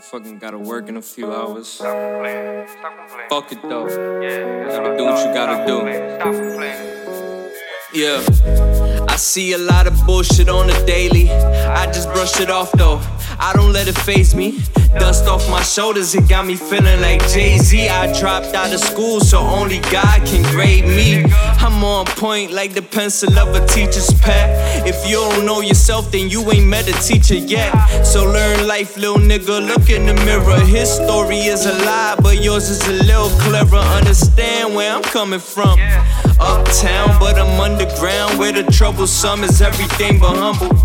fucking 0.00 0.38
gotta 0.38 0.58
work 0.58 0.88
in 0.88 0.96
a 0.96 1.02
few 1.02 1.32
hours. 1.32 1.68
Stop 1.68 1.92
complaining. 1.92 2.68
Stop 2.68 2.98
complaining. 2.98 3.28
Fuck 3.30 3.52
it 3.52 3.62
though. 3.62 3.86
Yeah, 4.22 4.68
Gotta 4.68 4.96
do 4.96 5.04
what 5.04 5.26
you 5.26 5.34
gotta 5.34 5.66
do. 5.66 5.78
Stop 6.18 6.34
complaining. 6.34 6.98
Yeah. 7.94 8.91
I 9.12 9.16
see 9.16 9.52
a 9.52 9.58
lot 9.58 9.86
of 9.86 10.06
bullshit 10.06 10.48
on 10.48 10.68
the 10.68 10.84
daily. 10.86 11.30
I 11.30 11.84
just 11.92 12.08
brush 12.14 12.40
it 12.40 12.48
off 12.48 12.72
though. 12.72 12.98
I 13.38 13.52
don't 13.52 13.70
let 13.70 13.86
it 13.86 13.98
phase 13.98 14.34
me. 14.34 14.58
Dust 14.98 15.26
off 15.26 15.48
my 15.50 15.62
shoulders, 15.62 16.14
it 16.14 16.28
got 16.28 16.46
me 16.46 16.54
feeling 16.54 17.00
like 17.02 17.20
Jay 17.28 17.58
Z. 17.58 17.88
I 17.90 18.18
dropped 18.18 18.54
out 18.54 18.72
of 18.72 18.80
school, 18.80 19.20
so 19.20 19.38
only 19.40 19.80
God 19.90 20.26
can 20.26 20.42
grade 20.50 20.84
me. 20.84 21.24
I'm 21.60 21.84
on 21.84 22.06
point 22.06 22.52
like 22.52 22.72
the 22.72 22.82
pencil 22.82 23.38
of 23.38 23.54
a 23.54 23.66
teacher's 23.66 24.12
pad. 24.20 24.86
If 24.86 25.06
you 25.06 25.16
don't 25.16 25.44
know 25.44 25.60
yourself, 25.60 26.10
then 26.10 26.30
you 26.30 26.50
ain't 26.50 26.66
met 26.66 26.88
a 26.88 26.92
teacher 27.02 27.36
yet. 27.36 27.72
So 28.04 28.24
learn 28.24 28.66
life, 28.66 28.96
little 28.96 29.16
nigga. 29.16 29.66
Look 29.66 29.90
in 29.90 30.06
the 30.06 30.14
mirror. 30.24 30.60
His 30.60 30.90
story 30.90 31.38
is 31.38 31.66
a 31.66 31.72
lie, 31.84 32.16
but 32.22 32.42
yours 32.42 32.70
is 32.70 32.86
a 32.88 33.04
little 33.04 33.30
clever. 33.40 33.76
Understand 33.76 34.74
where 34.74 34.94
I'm 34.94 35.02
coming 35.02 35.40
from. 35.40 35.78
Uptown, 36.38 37.18
but 37.18 37.38
I'm 37.38 37.41
where 38.38 38.52
the 38.52 38.64
troublesome 38.70 39.44
is 39.44 39.60
everything 39.60 40.18
but 40.18 40.36
humble. 40.36 40.76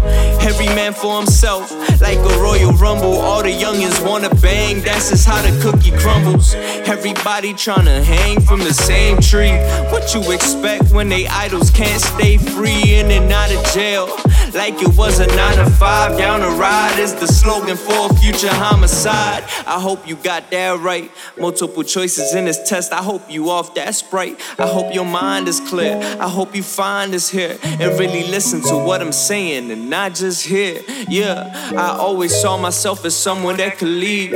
Every 0.41 0.67
man 0.67 0.93
for 0.93 1.17
himself, 1.17 1.71
like 2.01 2.17
a 2.17 2.39
royal 2.39 2.71
rumble. 2.73 3.15
All 3.17 3.43
the 3.43 3.51
youngins 3.51 4.03
wanna 4.05 4.33
bang, 4.35 4.81
that's 4.81 5.09
just 5.09 5.27
how 5.27 5.41
the 5.41 5.51
cookie 5.61 5.91
crumbles. 5.97 6.55
Everybody 6.55 7.53
tryna 7.53 8.03
hang 8.03 8.41
from 8.41 8.59
the 8.59 8.73
same 8.73 9.19
tree. 9.19 9.55
What 9.91 10.13
you 10.13 10.31
expect 10.31 10.91
when 10.91 11.09
they 11.09 11.27
idols 11.27 11.69
can't 11.71 12.01
stay 12.01 12.37
free 12.37 12.95
in 12.95 13.11
and 13.11 13.31
out 13.31 13.51
of 13.51 13.63
jail? 13.73 14.07
Like 14.53 14.81
it 14.81 14.95
was 14.97 15.19
a 15.19 15.27
9 15.27 15.57
to 15.57 15.69
5, 15.69 16.17
down 16.17 16.41
the 16.41 16.49
ride 16.49 16.99
is 16.99 17.13
the 17.13 17.27
slogan 17.27 17.75
for 17.75 18.09
a 18.09 18.13
future 18.15 18.53
homicide. 18.53 19.43
I 19.67 19.79
hope 19.79 20.07
you 20.07 20.15
got 20.15 20.49
that 20.51 20.79
right. 20.79 21.11
Multiple 21.39 21.83
choices 21.83 22.33
in 22.33 22.45
this 22.45 22.67
test, 22.67 22.91
I 22.91 23.03
hope 23.03 23.29
you 23.29 23.49
off 23.49 23.75
that 23.75 23.93
sprite. 23.95 24.39
I 24.57 24.67
hope 24.67 24.93
your 24.93 25.05
mind 25.05 25.47
is 25.47 25.59
clear. 25.59 25.97
I 26.19 26.27
hope 26.27 26.55
you 26.55 26.63
find 26.63 27.13
us 27.13 27.29
here 27.29 27.57
and 27.63 27.99
really 27.99 28.23
listen 28.27 28.61
to 28.63 28.75
what 28.75 29.01
I'm 29.01 29.11
saying 29.11 29.69
and 29.71 29.89
not 29.89 30.15
just 30.15 30.45
hear. 30.45 30.81
Yeah, 31.07 31.51
I 31.77 31.97
always 31.97 32.35
saw 32.35 32.57
myself 32.57 33.05
as 33.05 33.15
someone 33.15 33.57
that 33.57 33.77
could 33.77 33.87
lead. 33.87 34.33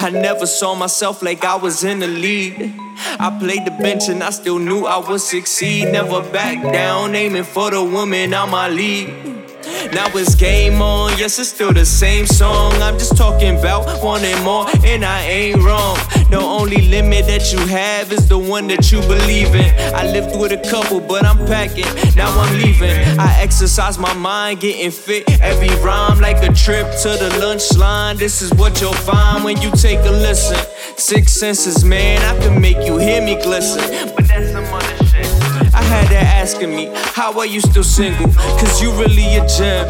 I 0.00 0.10
never 0.10 0.46
saw 0.46 0.74
myself 0.74 1.22
like 1.22 1.44
I 1.44 1.56
was 1.56 1.82
in 1.82 1.98
the 1.98 2.06
lead. 2.06 2.74
I 3.20 3.36
played 3.38 3.64
the 3.64 3.70
bench 3.70 4.08
and 4.08 4.22
I 4.22 4.30
still 4.30 4.58
knew 4.58 4.84
I 4.84 4.98
would 4.98 5.20
succeed. 5.20 5.92
Never 5.92 6.22
back 6.30 6.62
down, 6.72 7.14
aiming 7.14 7.44
for 7.44 7.70
the 7.70 7.82
woman 7.82 8.32
on 8.34 8.50
my 8.50 8.68
lead. 8.68 9.47
Now 9.92 10.06
it's 10.14 10.34
game 10.34 10.82
on, 10.82 11.16
yes, 11.18 11.38
it's 11.38 11.48
still 11.48 11.72
the 11.72 11.84
same 11.84 12.26
song. 12.26 12.72
I'm 12.82 12.98
just 12.98 13.16
talking 13.16 13.58
about 13.58 14.02
wanting 14.02 14.40
more, 14.42 14.66
and 14.84 15.04
I 15.04 15.22
ain't 15.22 15.62
wrong. 15.62 15.96
The 16.30 16.38
only 16.38 16.82
limit 16.88 17.26
that 17.26 17.52
you 17.52 17.58
have 17.66 18.12
is 18.12 18.28
the 18.28 18.38
one 18.38 18.66
that 18.68 18.92
you 18.92 19.00
believe 19.00 19.54
in. 19.54 19.72
I 19.94 20.04
lived 20.12 20.38
with 20.38 20.52
a 20.52 20.70
couple, 20.70 21.00
but 21.00 21.24
I'm 21.24 21.38
packing, 21.46 21.86
now 22.14 22.28
I'm 22.38 22.54
leaving. 22.58 22.90
I 23.18 23.34
exercise 23.40 23.98
my 23.98 24.12
mind, 24.14 24.60
getting 24.60 24.90
fit. 24.90 25.24
Every 25.40 25.74
rhyme 25.82 26.20
like 26.20 26.42
a 26.42 26.52
trip 26.52 26.86
to 27.02 27.08
the 27.08 27.34
lunch 27.40 27.76
line. 27.76 28.16
This 28.18 28.42
is 28.42 28.52
what 28.54 28.80
you'll 28.80 28.92
find 28.92 29.42
when 29.42 29.60
you 29.62 29.70
take 29.72 30.00
a 30.00 30.10
listen. 30.10 30.58
Six 30.96 31.32
senses, 31.32 31.84
man, 31.84 32.20
I 32.22 32.38
can 32.40 32.60
make 32.60 32.78
you 32.86 32.98
hear 32.98 33.22
me 33.22 33.40
glisten. 33.42 34.14
But 34.14 34.28
that's 34.28 34.52
some 34.52 34.64
other 34.64 35.06
shit. 35.06 35.26
I 35.74 35.82
had 35.82 36.08
her 36.08 36.27
asking 36.48 36.74
me, 36.74 36.88
How 36.94 37.38
are 37.38 37.46
you 37.46 37.60
still 37.60 37.84
single? 37.84 38.32
Cause 38.60 38.80
you 38.80 38.90
really 38.92 39.36
a 39.36 39.46
gem, 39.46 39.86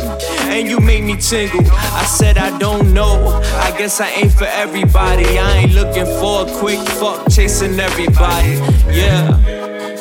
and 0.50 0.68
you 0.68 0.80
make 0.80 1.04
me 1.04 1.16
tingle. 1.16 1.64
I 1.70 2.04
said, 2.04 2.36
I 2.36 2.58
don't 2.58 2.92
know. 2.92 3.40
I 3.66 3.70
guess 3.78 4.00
I 4.00 4.08
ain't 4.10 4.32
for 4.32 4.50
everybody. 4.64 5.38
I 5.38 5.58
ain't 5.58 5.74
looking 5.74 6.06
for 6.20 6.46
a 6.46 6.58
quick 6.58 6.80
fuck 6.98 7.30
chasing 7.30 7.78
everybody. 7.78 8.54
Yeah. 8.90 9.38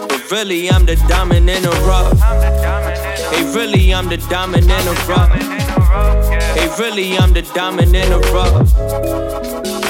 But 0.09 0.31
really, 0.31 0.69
I'm 0.69 0.85
the 0.85 0.95
diamond 1.07 1.47
in 1.47 1.61
the 1.61 1.75
rough. 1.89 2.19
Hey, 3.31 3.43
really, 3.53 3.93
I'm 3.93 4.09
the 4.09 4.17
diamond 4.17 4.63
in 4.63 4.85
the 4.89 4.95
rough. 5.07 5.31
Hey, 6.57 6.69
really, 6.79 7.17
I'm 7.17 7.33
the 7.33 7.43
diamond 7.53 7.95
in 7.95 8.09
the 8.09 8.19
rough. 8.33 8.73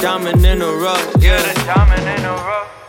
Diamond 0.02 0.44
in 0.44 0.58
the 0.58 0.72
rough. 0.84 1.22
Yeah. 1.22 2.87